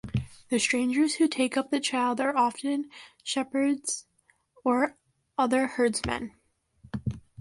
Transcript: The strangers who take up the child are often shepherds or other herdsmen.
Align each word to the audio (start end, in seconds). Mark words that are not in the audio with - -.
The 0.49 0.57
strangers 0.57 1.17
who 1.17 1.27
take 1.27 1.55
up 1.55 1.69
the 1.69 1.79
child 1.79 2.19
are 2.19 2.35
often 2.35 2.89
shepherds 3.23 4.07
or 4.63 4.97
other 5.37 5.67
herdsmen. 5.67 6.31